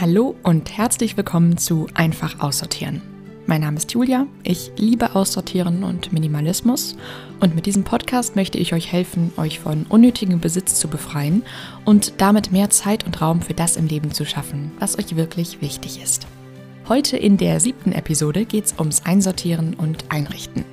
[0.00, 3.02] Hallo und herzlich willkommen zu Einfach aussortieren.
[3.46, 6.96] Mein Name ist Julia, ich liebe Aussortieren und Minimalismus
[7.40, 11.42] und mit diesem Podcast möchte ich euch helfen, euch von unnötigem Besitz zu befreien
[11.84, 15.62] und damit mehr Zeit und Raum für das im Leben zu schaffen, was euch wirklich
[15.62, 16.28] wichtig ist.
[16.88, 20.64] Heute in der siebten Episode geht es ums Einsortieren und Einrichten.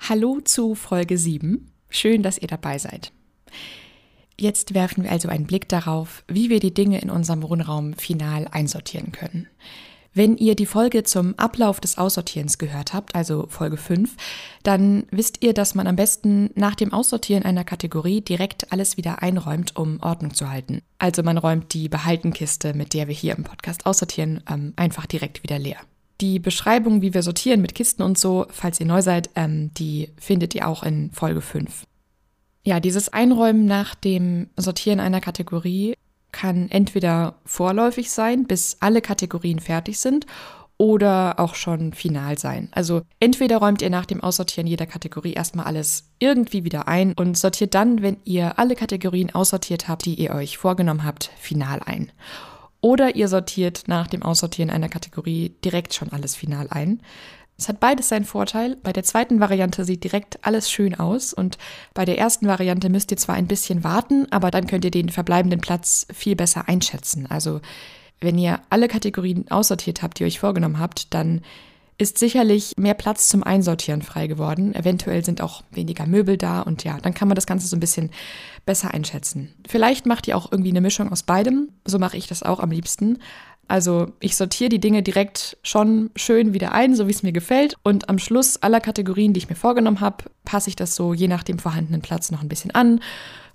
[0.00, 1.77] Hallo zu Folge 7.
[1.88, 3.12] Schön, dass ihr dabei seid.
[4.40, 8.46] Jetzt werfen wir also einen Blick darauf, wie wir die Dinge in unserem Wohnraum final
[8.48, 9.48] einsortieren können.
[10.14, 14.16] Wenn ihr die Folge zum Ablauf des Aussortierens gehört habt, also Folge 5,
[14.62, 19.22] dann wisst ihr, dass man am besten nach dem Aussortieren einer Kategorie direkt alles wieder
[19.22, 20.82] einräumt, um Ordnung zu halten.
[20.98, 25.42] Also man räumt die Behaltenkiste, mit der wir hier im Podcast aussortieren, ähm, einfach direkt
[25.42, 25.78] wieder leer.
[26.20, 30.12] Die Beschreibung, wie wir sortieren mit Kisten und so, falls ihr neu seid, ähm, die
[30.18, 31.84] findet ihr auch in Folge 5.
[32.64, 35.94] Ja, dieses Einräumen nach dem Sortieren einer Kategorie
[36.32, 40.26] kann entweder vorläufig sein, bis alle Kategorien fertig sind,
[40.78, 42.68] oder auch schon final sein.
[42.70, 47.36] Also entweder räumt ihr nach dem Aussortieren jeder Kategorie erstmal alles irgendwie wieder ein und
[47.36, 52.12] sortiert dann, wenn ihr alle Kategorien aussortiert habt, die ihr euch vorgenommen habt, final ein.
[52.80, 57.00] Oder ihr sortiert nach dem Aussortieren einer Kategorie direkt schon alles final ein.
[57.58, 58.76] Es hat beides seinen Vorteil.
[58.76, 61.58] Bei der zweiten Variante sieht direkt alles schön aus und
[61.92, 65.08] bei der ersten Variante müsst ihr zwar ein bisschen warten, aber dann könnt ihr den
[65.08, 67.26] verbleibenden Platz viel besser einschätzen.
[67.28, 67.60] Also
[68.20, 71.42] wenn ihr alle Kategorien aussortiert habt, die ihr euch vorgenommen habt, dann
[71.98, 74.74] ist sicherlich mehr Platz zum Einsortieren frei geworden.
[74.74, 77.80] Eventuell sind auch weniger Möbel da und ja, dann kann man das Ganze so ein
[77.80, 78.10] bisschen
[78.64, 79.52] besser einschätzen.
[79.68, 81.70] Vielleicht macht ihr auch irgendwie eine Mischung aus beidem.
[81.84, 83.18] So mache ich das auch am liebsten.
[83.66, 87.74] Also ich sortiere die Dinge direkt schon schön wieder ein, so wie es mir gefällt.
[87.82, 91.28] Und am Schluss aller Kategorien, die ich mir vorgenommen habe, passe ich das so je
[91.28, 93.00] nach dem vorhandenen Platz noch ein bisschen an,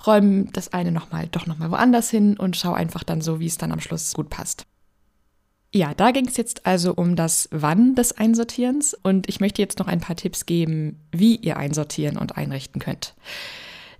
[0.05, 3.57] räume das eine nochmal doch nochmal woanders hin und schaue einfach dann so, wie es
[3.57, 4.67] dann am Schluss gut passt.
[5.75, 9.79] Ja, da ging es jetzt also um das Wann des Einsortierens und ich möchte jetzt
[9.79, 13.15] noch ein paar Tipps geben, wie ihr einsortieren und einrichten könnt.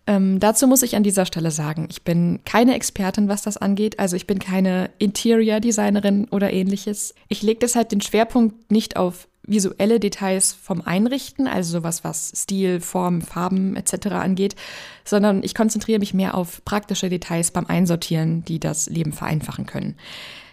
[0.05, 3.97] Ähm, dazu muss ich an dieser Stelle sagen, ich bin keine Expertin, was das angeht.
[3.97, 7.15] Also ich bin keine Interior-Designerin oder ähnliches.
[7.27, 12.79] Ich lege deshalb den Schwerpunkt nicht auf visuelle Details vom Einrichten, also sowas, was Stil,
[12.79, 14.07] Form, Farben etc.
[14.07, 14.55] angeht,
[15.03, 19.95] sondern ich konzentriere mich mehr auf praktische Details beim Einsortieren, die das Leben vereinfachen können.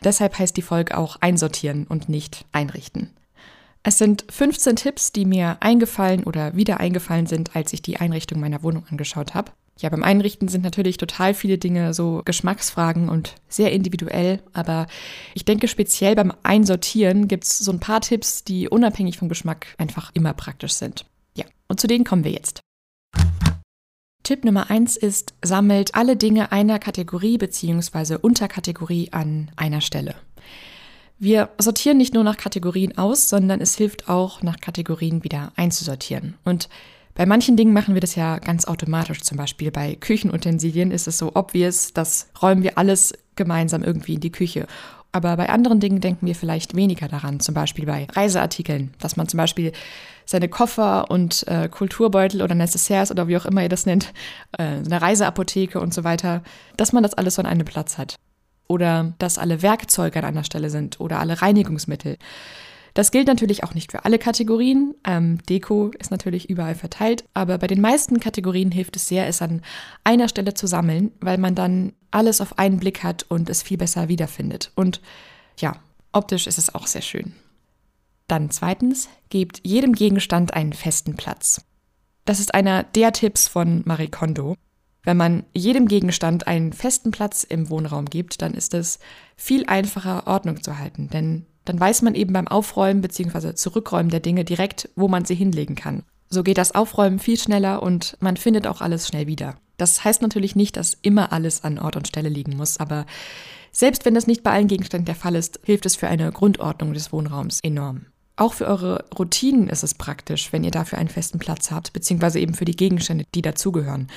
[0.02, 3.10] Deshalb heißt die Folge auch Einsortieren und nicht Einrichten.
[3.82, 8.38] Es sind 15 Tipps, die mir eingefallen oder wieder eingefallen sind, als ich die Einrichtung
[8.38, 9.52] meiner Wohnung angeschaut habe.
[9.80, 14.86] Ja, beim Einrichten sind natürlich total viele Dinge so Geschmacksfragen und sehr individuell, aber
[15.34, 19.68] ich denke speziell beim Einsortieren gibt es so ein paar Tipps, die unabhängig vom Geschmack
[19.78, 21.06] einfach immer praktisch sind.
[21.34, 22.60] Ja, und zu denen kommen wir jetzt.
[24.22, 28.16] Tipp Nummer 1 ist, sammelt alle Dinge einer Kategorie bzw.
[28.20, 30.14] Unterkategorie an einer Stelle.
[31.18, 36.34] Wir sortieren nicht nur nach Kategorien aus, sondern es hilft auch, nach Kategorien wieder einzusortieren.
[36.44, 36.68] Und
[37.20, 39.20] bei manchen Dingen machen wir das ja ganz automatisch.
[39.20, 44.20] Zum Beispiel bei Küchenutensilien ist es so obvious, das räumen wir alles gemeinsam irgendwie in
[44.20, 44.66] die Küche.
[45.12, 47.38] Aber bei anderen Dingen denken wir vielleicht weniger daran.
[47.38, 49.72] Zum Beispiel bei Reiseartikeln, dass man zum Beispiel
[50.24, 54.14] seine Koffer und äh, Kulturbeutel oder Necessaires oder wie auch immer ihr das nennt,
[54.58, 56.42] äh, eine Reiseapotheke und so weiter,
[56.78, 58.16] dass man das alles so an einem Platz hat
[58.66, 62.16] oder dass alle Werkzeuge an einer Stelle sind oder alle Reinigungsmittel.
[62.94, 64.94] Das gilt natürlich auch nicht für alle Kategorien.
[65.04, 69.42] Ähm, Deko ist natürlich überall verteilt, aber bei den meisten Kategorien hilft es sehr, es
[69.42, 69.62] an
[70.04, 73.78] einer Stelle zu sammeln, weil man dann alles auf einen Blick hat und es viel
[73.78, 74.72] besser wiederfindet.
[74.74, 75.00] Und
[75.58, 75.76] ja,
[76.12, 77.34] optisch ist es auch sehr schön.
[78.26, 81.62] Dann zweitens, gebt jedem Gegenstand einen festen Platz.
[82.24, 84.54] Das ist einer der Tipps von Marie Kondo.
[85.02, 88.98] Wenn man jedem Gegenstand einen festen Platz im Wohnraum gibt, dann ist es
[89.36, 91.08] viel einfacher, Ordnung zu halten.
[91.08, 93.54] Denn dann weiß man eben beim Aufräumen bzw.
[93.54, 96.02] Zurückräumen der Dinge direkt, wo man sie hinlegen kann.
[96.28, 99.56] So geht das Aufräumen viel schneller und man findet auch alles schnell wieder.
[99.76, 103.06] Das heißt natürlich nicht, dass immer alles an Ort und Stelle liegen muss, aber
[103.72, 106.92] selbst wenn das nicht bei allen Gegenständen der Fall ist, hilft es für eine Grundordnung
[106.92, 108.06] des Wohnraums enorm.
[108.36, 112.40] Auch für eure Routinen ist es praktisch, wenn ihr dafür einen festen Platz habt, beziehungsweise
[112.40, 114.08] eben für die Gegenstände, die dazugehören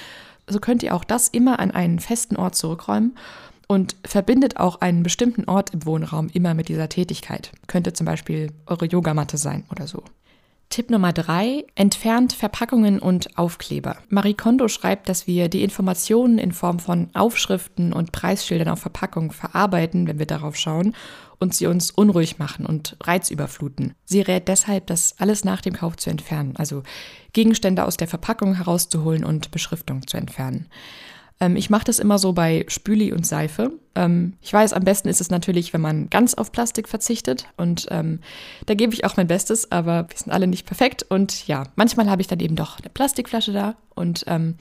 [0.47, 3.17] so könnt ihr auch das immer an einen festen Ort zurückräumen
[3.73, 7.51] und verbindet auch einen bestimmten Ort im Wohnraum immer mit dieser Tätigkeit.
[7.67, 10.03] Könnte zum Beispiel eure Yogamatte sein oder so.
[10.69, 13.97] Tipp Nummer drei: Entfernt Verpackungen und Aufkleber.
[14.09, 19.29] Marie Kondo schreibt, dass wir die Informationen in Form von Aufschriften und Preisschildern auf Verpackungen
[19.29, 20.95] verarbeiten, wenn wir darauf schauen
[21.37, 23.93] und sie uns unruhig machen und reizüberfluten.
[24.05, 26.81] Sie rät deshalb, das alles nach dem Kauf zu entfernen, also
[27.33, 30.67] Gegenstände aus der Verpackung herauszuholen und Beschriftung zu entfernen.
[31.43, 33.71] Ähm, ich mache das immer so bei Spüli und Seife.
[33.95, 37.47] Ähm, ich weiß, am besten ist es natürlich, wenn man ganz auf Plastik verzichtet.
[37.57, 38.19] Und ähm,
[38.65, 41.03] da gebe ich auch mein Bestes, aber wir sind alle nicht perfekt.
[41.09, 43.75] Und ja, manchmal habe ich dann eben doch eine Plastikflasche da.
[43.93, 44.55] Und ähm,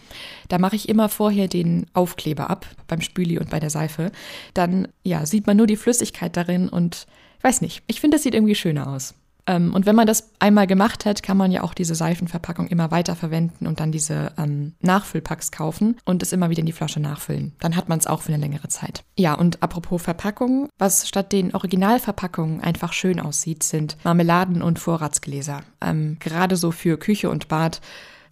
[0.48, 4.10] da mache ich immer vorher den Aufkleber ab, beim Spüli und bei der Seife.
[4.52, 7.06] Dann ja, sieht man nur die Flüssigkeit darin und
[7.38, 9.14] ich weiß nicht, ich finde, das sieht irgendwie schöner aus.
[9.46, 12.90] Ähm, und wenn man das einmal gemacht hat, kann man ja auch diese Seifenverpackung immer
[12.90, 17.00] weiter verwenden und dann diese ähm, Nachfüllpacks kaufen und es immer wieder in die Flasche
[17.00, 17.52] nachfüllen.
[17.60, 19.04] Dann hat man es auch für eine längere Zeit.
[19.16, 25.62] Ja, und apropos Verpackungen, was statt den Originalverpackungen einfach schön aussieht, sind Marmeladen und Vorratsgläser.
[25.80, 27.80] Ähm, gerade so für Küche und Bad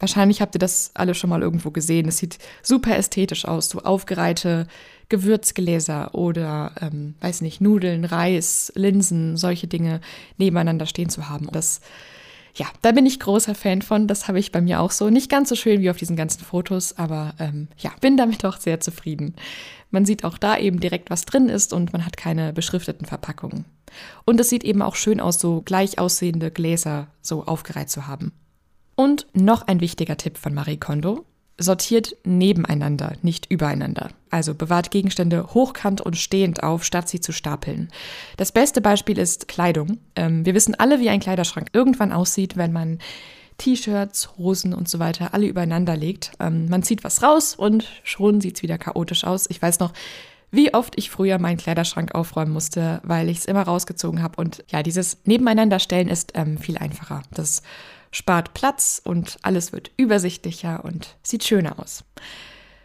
[0.00, 2.08] Wahrscheinlich habt ihr das alle schon mal irgendwo gesehen.
[2.08, 4.67] Es sieht super ästhetisch aus, so aufgereihte
[5.11, 10.00] Gewürzgläser oder, ähm, weiß nicht, Nudeln, Reis, Linsen, solche Dinge
[10.38, 11.49] nebeneinander stehen zu haben.
[11.52, 11.81] Das,
[12.55, 14.06] ja, da bin ich großer Fan von.
[14.06, 15.11] Das habe ich bei mir auch so.
[15.11, 18.56] Nicht ganz so schön wie auf diesen ganzen Fotos, aber ähm, ja, bin damit auch
[18.56, 19.35] sehr zufrieden.
[19.91, 23.67] Man sieht auch da eben direkt, was drin ist und man hat keine beschrifteten Verpackungen.
[24.25, 28.32] Und es sieht eben auch schön aus, so gleich aussehende Gläser so aufgereiht zu haben.
[29.00, 31.25] Und noch ein wichtiger Tipp von Marie Kondo.
[31.56, 34.11] Sortiert nebeneinander, nicht übereinander.
[34.29, 37.88] Also bewahrt Gegenstände hochkant und stehend auf, statt sie zu stapeln.
[38.37, 40.00] Das beste Beispiel ist Kleidung.
[40.17, 42.99] Ähm, wir wissen alle, wie ein Kleiderschrank irgendwann aussieht, wenn man
[43.56, 46.32] T-Shirts, Hosen und so weiter alle übereinander legt.
[46.38, 49.49] Ähm, man zieht was raus und schon sieht es wieder chaotisch aus.
[49.49, 49.94] Ich weiß noch,
[50.50, 54.37] wie oft ich früher meinen Kleiderschrank aufräumen musste, weil ich es immer rausgezogen habe.
[54.37, 57.23] Und ja, dieses Nebeneinanderstellen ist ähm, viel einfacher.
[57.31, 57.62] Das
[58.11, 62.05] spart Platz und alles wird übersichtlicher und sieht schöner aus.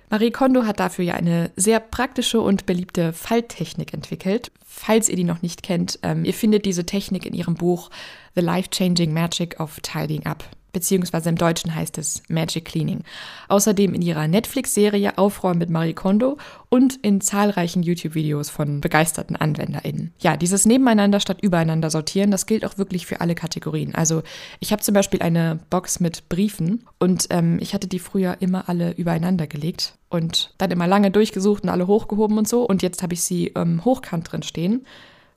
[0.10, 4.52] Marie Kondo hat dafür ja eine sehr praktische und beliebte Falttechnik entwickelt.
[4.64, 7.90] Falls ihr die noch nicht kennt, ähm, ihr findet diese Technik in ihrem Buch
[8.36, 10.44] The Life-Changing Magic of Tidying Up
[10.76, 13.06] beziehungsweise im Deutschen heißt es Magic Cleaning.
[13.48, 16.38] Außerdem in ihrer Netflix-Serie Aufräumen mit Marie Kondo
[16.68, 20.14] und in zahlreichen YouTube-Videos von begeisterten AnwenderInnen.
[20.20, 23.96] Ja, dieses Nebeneinander statt übereinander sortieren, das gilt auch wirklich für alle Kategorien.
[23.96, 24.22] Also
[24.60, 28.68] ich habe zum Beispiel eine Box mit Briefen und ähm, ich hatte die früher immer
[28.68, 33.02] alle übereinander gelegt und dann immer lange durchgesucht und alle hochgehoben und so und jetzt
[33.02, 34.86] habe ich sie ähm, hochkant drin stehen.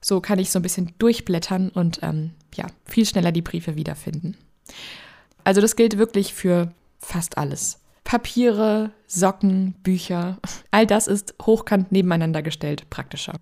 [0.00, 4.36] So kann ich so ein bisschen durchblättern und ähm, ja, viel schneller die Briefe wiederfinden.
[5.44, 7.80] Also das gilt wirklich für fast alles.
[8.04, 10.38] Papiere, Socken, Bücher,
[10.70, 13.34] all das ist hochkant nebeneinander gestellt praktischer.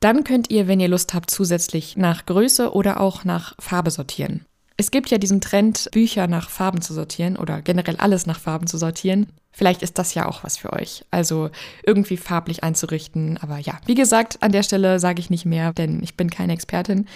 [0.00, 4.44] Dann könnt ihr, wenn ihr Lust habt, zusätzlich nach Größe oder auch nach Farbe sortieren.
[4.76, 8.66] Es gibt ja diesen Trend, Bücher nach Farben zu sortieren oder generell alles nach Farben
[8.66, 9.28] zu sortieren.
[9.52, 11.04] Vielleicht ist das ja auch was für euch.
[11.10, 11.50] Also
[11.86, 13.38] irgendwie farblich einzurichten.
[13.38, 16.52] Aber ja, wie gesagt, an der Stelle sage ich nicht mehr, denn ich bin keine
[16.52, 17.06] Expertin.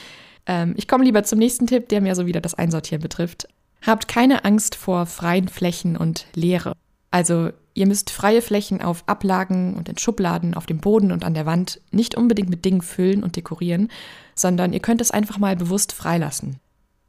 [0.49, 3.47] Ähm, ich komme lieber zum nächsten Tipp, der mehr so wieder das Einsortieren betrifft.
[3.87, 6.73] Habt keine Angst vor freien Flächen und Leere.
[7.13, 11.35] Also ihr müsst freie Flächen auf Ablagen und in Schubladen, auf dem Boden und an
[11.35, 13.89] der Wand nicht unbedingt mit Dingen füllen und dekorieren,
[14.35, 16.57] sondern ihr könnt es einfach mal bewusst freilassen.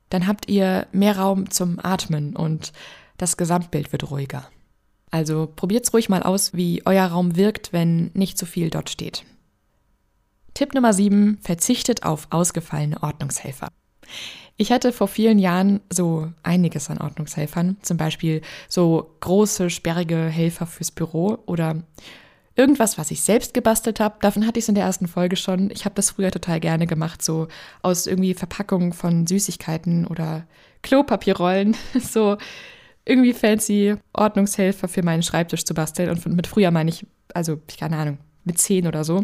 [0.10, 2.72] Dann habt ihr mehr Raum zum Atmen und
[3.18, 4.48] das Gesamtbild wird ruhiger.
[5.12, 9.26] Also probiert's ruhig mal aus, wie euer Raum wirkt, wenn nicht so viel dort steht.
[10.60, 11.38] Tipp Nummer 7.
[11.42, 13.70] Verzichtet auf ausgefallene Ordnungshelfer.
[14.58, 20.66] Ich hatte vor vielen Jahren so einiges an Ordnungshelfern, zum Beispiel so große, sperrige Helfer
[20.66, 21.81] fürs Büro oder
[22.57, 24.18] irgendwas, was ich selbst gebastelt habe.
[24.19, 25.72] Davon hatte ich es in der ersten Folge schon.
[25.72, 27.48] Ich habe das früher total gerne gemacht, so
[27.81, 30.45] aus irgendwie Verpackungen von Süßigkeiten oder
[30.81, 32.36] Klopapierrollen, so
[33.06, 36.10] irgendwie fancy Ordnungshelfer für meinen Schreibtisch zu basteln.
[36.10, 39.24] Und mit früher meine ich, also, keine Ahnung, mit zehn oder so.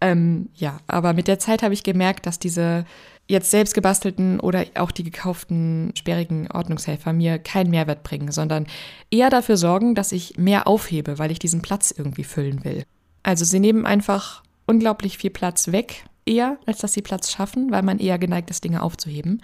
[0.00, 2.84] Ähm, ja, aber mit der Zeit habe ich gemerkt, dass diese
[3.28, 8.66] jetzt selbst gebastelten oder auch die gekauften sperrigen Ordnungshelfer mir keinen Mehrwert bringen, sondern
[9.10, 12.82] eher dafür sorgen, dass ich mehr aufhebe, weil ich diesen Platz irgendwie füllen will.
[13.22, 17.82] Also sie nehmen einfach unglaublich viel Platz weg, eher als dass sie Platz schaffen, weil
[17.82, 19.42] man eher geneigt ist, Dinge aufzuheben.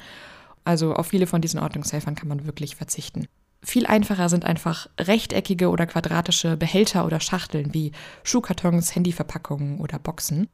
[0.65, 3.29] Also auf viele von diesen Ordnungshelfern kann man wirklich verzichten.
[3.63, 10.49] Viel einfacher sind einfach rechteckige oder quadratische Behälter oder Schachteln wie Schuhkartons, Handyverpackungen oder Boxen.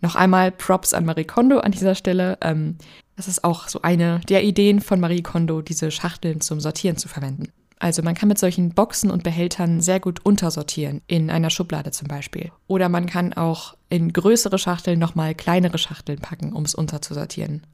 [0.00, 2.38] Noch einmal Props an Marie Kondo an dieser Stelle.
[2.40, 2.78] Ähm,
[3.16, 7.08] das ist auch so eine der Ideen von Marie Kondo, diese Schachteln zum Sortieren zu
[7.08, 7.52] verwenden.
[7.82, 12.08] Also man kann mit solchen Boxen und Behältern sehr gut untersortieren, in einer Schublade zum
[12.08, 12.52] Beispiel.
[12.66, 17.66] Oder man kann auch in größere Schachteln nochmal kleinere Schachteln packen, um es unterzusortieren.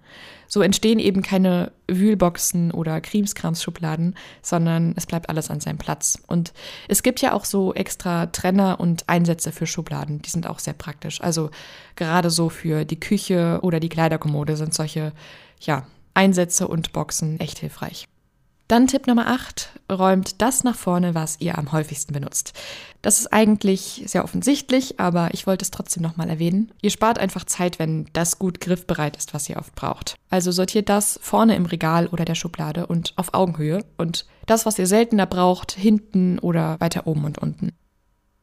[0.47, 6.23] So entstehen eben keine Wühlboxen oder Krimskrams-Schubladen, sondern es bleibt alles an seinem Platz.
[6.29, 6.53] Und
[6.87, 10.75] es gibt ja auch so extra Trenner und Einsätze für Schubladen, die sind auch sehr
[10.75, 11.21] praktisch.
[11.21, 11.51] Also
[11.97, 15.13] gerade so für die Küche oder die Kleiderkommode sind solche,
[15.59, 15.85] ja,
[16.15, 18.07] Einsätze und Boxen echt hilfreich.
[18.69, 22.53] Dann Tipp Nummer 8, räumt das nach vorne, was ihr am häufigsten benutzt.
[23.01, 26.73] Das ist eigentlich sehr offensichtlich, aber ich wollte es trotzdem nochmal erwähnen.
[26.83, 30.17] Ihr spart einfach Zeit, wenn das gut griffbereit ist, was ihr oft braucht.
[30.31, 34.81] Also sortiert das vorne im Regal oder der Schublade und auf Augenhöhe und das, was
[34.81, 37.71] ihr seltener braucht, hinten oder weiter oben und unten.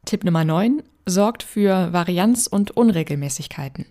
[0.05, 3.85] Tipp Nummer 9, sorgt für Varianz und Unregelmäßigkeiten.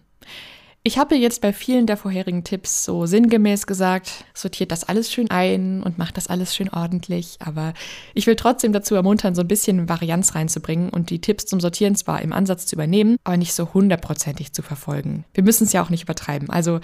[0.84, 5.30] Ich habe jetzt bei vielen der vorherigen Tipps so sinngemäß gesagt, sortiert das alles schön
[5.30, 7.72] ein und macht das alles schön ordentlich, aber
[8.14, 11.94] ich will trotzdem dazu ermuntern, so ein bisschen Varianz reinzubringen und die Tipps zum Sortieren
[11.94, 15.24] zwar im Ansatz zu übernehmen, aber nicht so hundertprozentig zu verfolgen.
[15.34, 16.50] Wir müssen es ja auch nicht übertreiben.
[16.50, 16.80] Also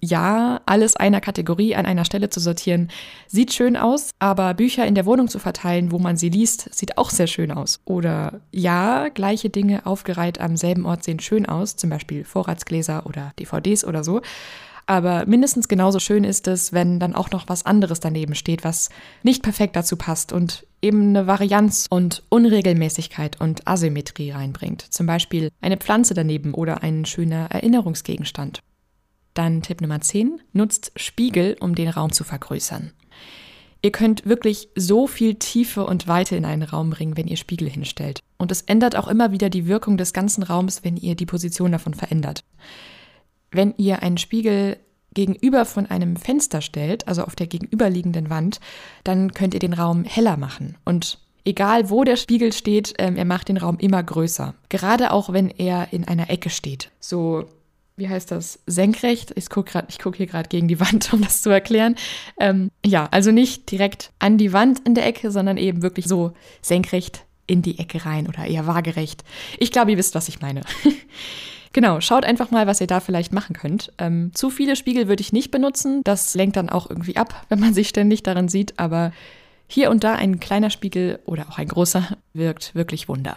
[0.00, 2.88] ja, alles einer Kategorie an einer Stelle zu sortieren,
[3.26, 6.98] sieht schön aus, aber Bücher in der Wohnung zu verteilen, wo man sie liest, sieht
[6.98, 7.80] auch sehr schön aus.
[7.84, 13.32] Oder ja, gleiche Dinge aufgereiht am selben Ort sehen schön aus, zum Beispiel Vorratsgläser oder
[13.38, 14.20] DVDs oder so.
[14.86, 18.88] Aber mindestens genauso schön ist es, wenn dann auch noch was anderes daneben steht, was
[19.22, 24.82] nicht perfekt dazu passt und eben eine Varianz und Unregelmäßigkeit und Asymmetrie reinbringt.
[24.82, 28.62] Zum Beispiel eine Pflanze daneben oder ein schöner Erinnerungsgegenstand.
[29.34, 32.92] Dann Tipp Nummer 10, nutzt Spiegel, um den Raum zu vergrößern.
[33.82, 37.68] Ihr könnt wirklich so viel Tiefe und Weite in einen Raum bringen, wenn ihr Spiegel
[37.68, 38.20] hinstellt.
[38.36, 41.72] Und es ändert auch immer wieder die Wirkung des ganzen Raums, wenn ihr die Position
[41.72, 42.44] davon verändert.
[43.50, 44.76] Wenn ihr einen Spiegel
[45.14, 48.60] gegenüber von einem Fenster stellt, also auf der gegenüberliegenden Wand,
[49.02, 50.76] dann könnt ihr den Raum heller machen.
[50.84, 54.54] Und egal wo der Spiegel steht, ähm, er macht den Raum immer größer.
[54.68, 56.90] Gerade auch wenn er in einer Ecke steht.
[57.00, 57.46] So
[58.00, 59.32] wie heißt das, senkrecht.
[59.36, 61.94] Ich gucke guck hier gerade gegen die Wand, um das zu erklären.
[62.40, 66.32] Ähm, ja, also nicht direkt an die Wand in der Ecke, sondern eben wirklich so
[66.62, 69.24] senkrecht in die Ecke rein oder eher waagerecht.
[69.58, 70.62] Ich glaube, ihr wisst, was ich meine.
[71.72, 73.92] genau, schaut einfach mal, was ihr da vielleicht machen könnt.
[73.98, 76.02] Ähm, zu viele Spiegel würde ich nicht benutzen.
[76.04, 78.78] Das lenkt dann auch irgendwie ab, wenn man sich ständig darin sieht.
[78.78, 79.12] Aber
[79.66, 83.36] hier und da ein kleiner Spiegel oder auch ein großer wirkt wirklich Wunder.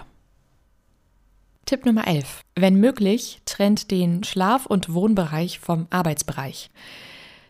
[1.65, 2.41] Tipp Nummer 11.
[2.55, 6.69] Wenn möglich, trennt den Schlaf- und Wohnbereich vom Arbeitsbereich.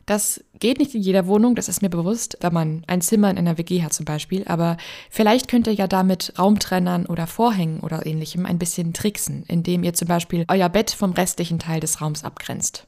[0.06, 3.38] Das geht nicht in jeder Wohnung, das ist mir bewusst, da man ein Zimmer in
[3.38, 4.78] einer WG hat zum Beispiel, aber
[5.10, 9.94] vielleicht könnt ihr ja damit Raumtrennern oder Vorhängen oder ähnlichem ein bisschen tricksen, indem ihr
[9.94, 12.86] zum Beispiel euer Bett vom restlichen Teil des Raums abgrenzt.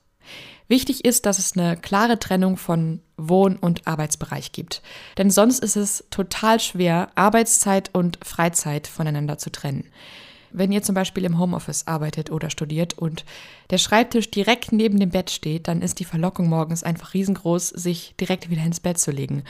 [0.68, 4.82] Wichtig ist, dass es eine klare Trennung von Wohn- und Arbeitsbereich gibt.
[5.18, 9.86] Denn sonst ist es total schwer, Arbeitszeit und Freizeit voneinander zu trennen.
[10.58, 13.26] Wenn ihr zum Beispiel im Homeoffice arbeitet oder studiert und
[13.72, 18.16] der Schreibtisch direkt neben dem Bett steht, dann ist die Verlockung morgens einfach riesengroß, sich
[18.20, 19.44] direkt wieder ins Bett zu legen.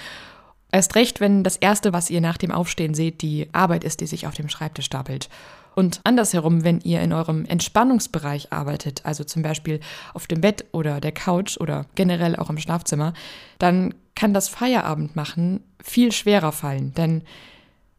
[0.71, 4.07] Erst recht, wenn das Erste, was ihr nach dem Aufstehen seht, die Arbeit ist, die
[4.07, 5.29] sich auf dem Schreibtisch stapelt.
[5.75, 9.81] Und andersherum, wenn ihr in eurem Entspannungsbereich arbeitet, also zum Beispiel
[10.13, 13.13] auf dem Bett oder der Couch oder generell auch im Schlafzimmer,
[13.59, 17.21] dann kann das Feierabend machen viel schwerer fallen, denn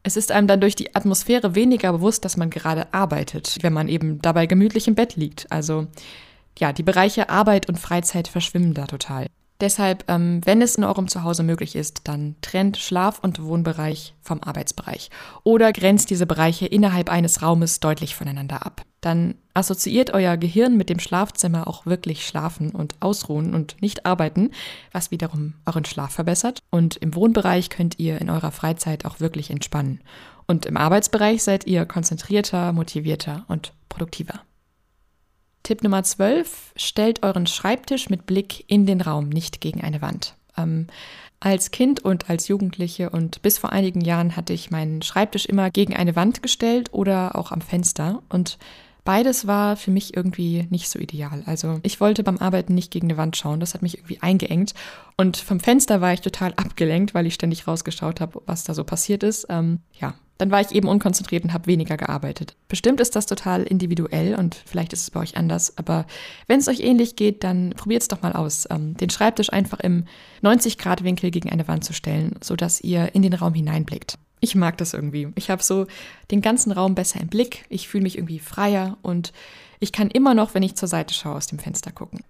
[0.07, 3.89] es ist einem dann durch die Atmosphäre weniger bewusst, dass man gerade arbeitet, wenn man
[3.89, 5.51] eben dabei gemütlich im Bett liegt.
[5.51, 5.89] Also
[6.57, 9.27] ja, die Bereiche Arbeit und Freizeit verschwimmen da total.
[9.61, 14.41] Deshalb, ähm, wenn es in eurem Zuhause möglich ist, dann trennt Schlaf- und Wohnbereich vom
[14.45, 15.11] Arbeitsbereich
[15.43, 18.83] oder grenzt diese Bereiche innerhalb eines Raumes deutlich voneinander ab.
[19.07, 24.51] Dann assoziiert euer Gehirn mit dem Schlafzimmer auch wirklich schlafen und ausruhen und nicht arbeiten,
[24.91, 26.59] was wiederum euren Schlaf verbessert.
[26.71, 30.01] Und im Wohnbereich könnt ihr in eurer Freizeit auch wirklich entspannen.
[30.49, 34.41] Und im Arbeitsbereich seid ihr konzentrierter, motivierter und produktiver.
[35.63, 40.35] Tipp Nummer 12, stellt euren Schreibtisch mit Blick in den Raum, nicht gegen eine Wand.
[40.59, 40.89] Ähm,
[41.39, 45.71] als Kind und als Jugendliche und bis vor einigen Jahren hatte ich meinen Schreibtisch immer
[45.71, 48.25] gegen eine Wand gestellt oder auch am Fenster.
[48.31, 48.59] Und
[49.07, 51.43] beides war für mich irgendwie nicht so ideal.
[51.47, 54.75] Also ich wollte beim Arbeiten nicht gegen eine Wand schauen, das hat mich irgendwie eingeengt.
[55.17, 58.85] Und vom Fenster war ich total abgelenkt, weil ich ständig rausgeschaut habe, was da so
[58.85, 59.47] passiert ist.
[59.49, 62.57] Ähm, ja, dann war ich eben unkonzentriert und habe weniger gearbeitet.
[62.69, 66.07] Bestimmt ist das total individuell und vielleicht ist es bei euch anders, aber
[66.47, 69.81] wenn es euch ähnlich geht, dann probiert es doch mal aus, ähm, den Schreibtisch einfach
[69.81, 70.05] im
[70.43, 74.19] 90-Grad-Winkel gegen eine Wand zu stellen, sodass ihr in den Raum hineinblickt.
[74.47, 75.33] Ich mag das irgendwie.
[75.35, 75.89] Ich habe so
[76.31, 79.33] den ganzen Raum besser im Blick, ich fühle mich irgendwie freier und
[79.81, 82.21] ich kann immer noch, wenn ich zur Seite schaue, aus dem Fenster gucken.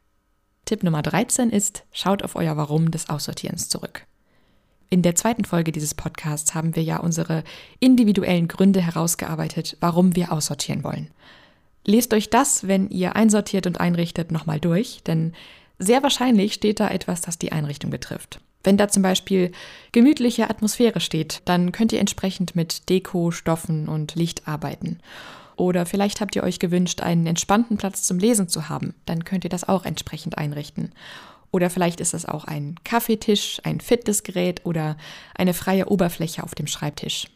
[0.65, 4.07] Tipp Nummer 13 ist, schaut auf euer Warum des Aussortierens zurück.
[4.89, 7.45] In der zweiten Folge dieses Podcasts haben wir ja unsere
[7.81, 11.11] individuellen Gründe herausgearbeitet, warum wir aussortieren wollen.
[11.85, 15.35] Lest euch das, wenn ihr einsortiert und einrichtet, nochmal durch, denn
[15.79, 18.41] sehr wahrscheinlich steht da etwas, das die Einrichtung betrifft.
[18.67, 19.53] Wenn da zum Beispiel
[19.93, 24.99] gemütliche Atmosphäre steht, dann könnt ihr entsprechend mit Deko, Stoffen und Licht arbeiten.
[25.55, 29.45] Oder vielleicht habt ihr euch gewünscht, einen entspannten Platz zum Lesen zu haben, dann könnt
[29.45, 30.91] ihr das auch entsprechend einrichten.
[31.53, 34.97] Oder vielleicht ist es auch ein Kaffeetisch, ein Fitnessgerät oder
[35.37, 37.29] eine freie Oberfläche auf dem Schreibtisch.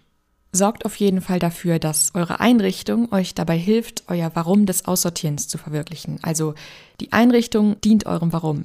[0.51, 5.47] Sorgt auf jeden Fall dafür, dass eure Einrichtung euch dabei hilft, euer Warum des Aussortierens
[5.47, 6.19] zu verwirklichen.
[6.23, 6.55] Also
[7.01, 8.65] die Einrichtung dient eurem Warum.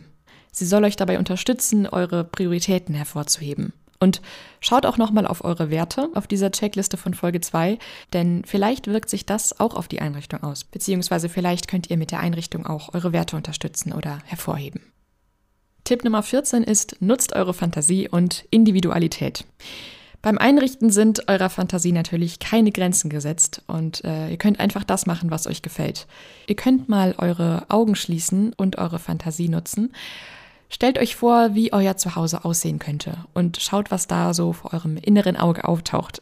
[0.56, 3.74] Sie soll euch dabei unterstützen, eure Prioritäten hervorzuheben.
[4.00, 4.22] Und
[4.62, 7.78] schaut auch nochmal auf eure Werte auf dieser Checkliste von Folge 2,
[8.14, 12.12] denn vielleicht wirkt sich das auch auf die Einrichtung aus, beziehungsweise vielleicht könnt ihr mit
[12.12, 14.82] der Einrichtung auch eure Werte unterstützen oder hervorheben.
[15.84, 19.44] Tipp Nummer 14 ist, nutzt eure Fantasie und Individualität.
[20.22, 25.06] Beim Einrichten sind eurer Fantasie natürlich keine Grenzen gesetzt und äh, ihr könnt einfach das
[25.06, 26.08] machen, was euch gefällt.
[26.48, 29.94] Ihr könnt mal eure Augen schließen und eure Fantasie nutzen.
[30.76, 34.98] Stellt euch vor, wie euer Zuhause aussehen könnte und schaut, was da so vor eurem
[34.98, 36.22] inneren Auge auftaucht.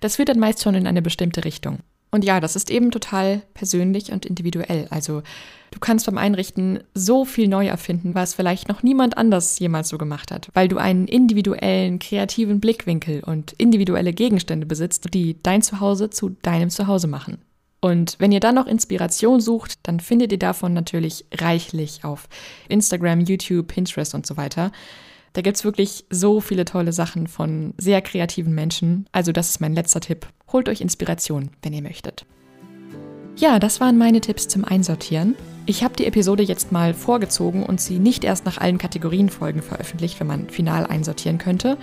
[0.00, 1.78] Das führt dann meist schon in eine bestimmte Richtung.
[2.10, 4.88] Und ja, das ist eben total persönlich und individuell.
[4.90, 5.22] Also
[5.70, 9.96] du kannst beim Einrichten so viel neu erfinden, was vielleicht noch niemand anders jemals so
[9.96, 16.10] gemacht hat, weil du einen individuellen, kreativen Blickwinkel und individuelle Gegenstände besitzt, die dein Zuhause
[16.10, 17.38] zu deinem Zuhause machen.
[17.84, 22.30] Und wenn ihr dann noch Inspiration sucht, dann findet ihr davon natürlich reichlich auf
[22.70, 24.72] Instagram, YouTube, Pinterest und so weiter.
[25.34, 29.06] Da gibt es wirklich so viele tolle Sachen von sehr kreativen Menschen.
[29.12, 30.26] Also das ist mein letzter Tipp.
[30.50, 32.24] Holt euch Inspiration, wenn ihr möchtet.
[33.36, 35.36] Ja, das waren meine Tipps zum Einsortieren.
[35.66, 40.20] Ich habe die Episode jetzt mal vorgezogen und sie nicht erst nach allen Kategorienfolgen veröffentlicht,
[40.20, 41.76] wenn man final einsortieren könnte,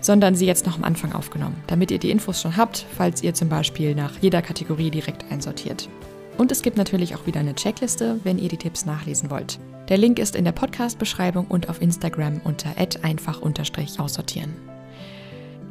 [0.00, 3.34] sondern sie jetzt noch am Anfang aufgenommen, damit ihr die Infos schon habt, falls ihr
[3.34, 5.88] zum Beispiel nach jeder Kategorie direkt einsortiert.
[6.36, 9.58] Und es gibt natürlich auch wieder eine Checkliste, wenn ihr die Tipps nachlesen wollt.
[9.88, 14.54] Der Link ist in der Podcast-Beschreibung und auf Instagram unter einfach-aussortieren.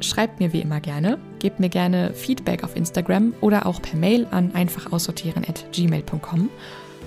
[0.00, 4.26] Schreibt mir wie immer gerne, gebt mir gerne Feedback auf Instagram oder auch per Mail
[4.30, 6.50] an einfachaussortieren.gmail.com.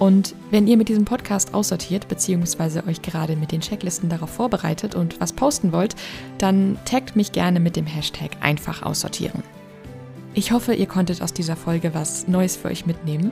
[0.02, 4.96] Und wenn ihr mit diesem Podcast aussortiert, beziehungsweise euch gerade mit den Checklisten darauf vorbereitet
[4.96, 5.96] und was posten wollt,
[6.40, 9.44] dann taggt mich gerne mit dem Hashtag einfach aussortieren.
[10.34, 13.32] Ich hoffe, ihr konntet aus dieser Folge was Neues für euch mitnehmen.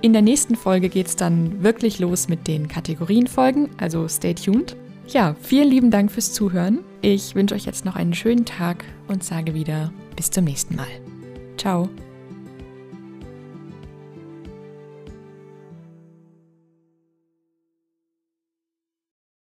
[0.00, 4.76] In der nächsten Folge geht es dann wirklich los mit den Kategorienfolgen, also stay tuned.
[5.08, 6.84] Ja, vielen lieben Dank fürs Zuhören.
[7.02, 10.86] Ich wünsche euch jetzt noch einen schönen Tag und sage wieder bis zum nächsten Mal.
[11.56, 11.88] Ciao.